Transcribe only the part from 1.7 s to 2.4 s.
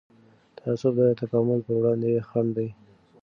وړاندې